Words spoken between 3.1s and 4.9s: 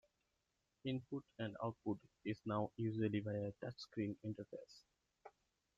via a touch-screen interface.